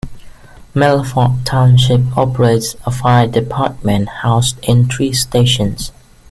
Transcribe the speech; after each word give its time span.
Milford 0.73 1.45
Township 1.45 2.17
operates 2.17 2.75
a 2.87 2.91
fire 2.91 3.27
department, 3.27 4.09
housed 4.09 4.57
in 4.65 4.87
three 4.89 5.13
stations. 5.13 5.91